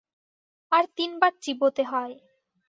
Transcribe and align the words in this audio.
আর 0.71 0.83
তিনবার 0.95 1.31
চিবোতে 1.41 1.83
হয়। 1.83 2.15